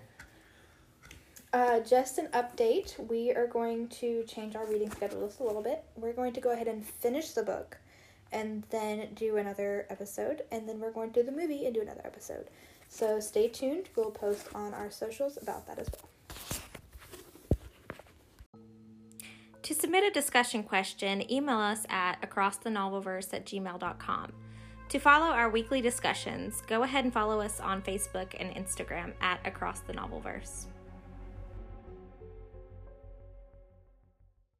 Uh, 1.52 1.80
just 1.82 2.18
an 2.18 2.28
update. 2.34 2.98
We 3.08 3.32
are 3.32 3.46
going 3.46 3.88
to 3.90 4.24
change 4.24 4.56
our 4.56 4.66
reading 4.66 4.90
schedule 4.90 5.28
just 5.28 5.40
a 5.40 5.44
little 5.44 5.62
bit. 5.62 5.84
We're 5.96 6.14
going 6.14 6.34
to 6.34 6.42
go 6.42 6.52
ahead 6.52 6.68
and 6.68 6.84
finish 6.84 7.30
the 7.32 7.44
book 7.44 7.78
and 8.32 8.64
then 8.72 9.10
do 9.14 9.38
another 9.38 9.86
episode. 9.92 10.42
And 10.52 10.68
then 10.68 10.80
we're 10.80 10.92
going 10.92 11.12
to 11.12 11.22
do 11.22 11.26
the 11.32 11.32
movie 11.36 11.66
and 11.68 11.76
do 11.76 11.82
another 11.82 12.02
episode. 12.04 12.48
So 12.94 13.20
stay 13.20 13.48
tuned. 13.48 13.90
We'll 13.96 14.12
post 14.12 14.50
on 14.54 14.72
our 14.76 14.92
socials 14.92 15.40
about 15.42 15.66
that 15.66 15.80
as 15.80 15.88
well. 15.90 16.10
To 19.64 19.74
submit 19.74 20.04
a 20.04 20.12
discussion 20.12 20.62
question, 20.62 21.30
email 21.32 21.58
us 21.58 21.88
at 21.90 22.22
acrossthenovelverse 22.22 23.34
at 23.34 23.48
gmail.com. 23.48 24.32
To 24.90 25.00
follow 25.00 25.26
our 25.26 25.50
weekly 25.50 25.82
discussions, 25.82 26.62
go 26.68 26.84
ahead 26.84 27.04
and 27.04 27.12
follow 27.12 27.42
us 27.42 27.60
on 27.60 27.82
Facebook 27.82 28.36
and 28.40 28.54
Instagram 28.56 29.14
at 29.22 29.40
Across 29.44 29.80
the 29.82 29.94
Novelverse. 29.94 30.68